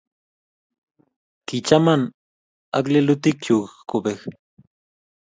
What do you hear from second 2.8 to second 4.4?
lelutikchu kobek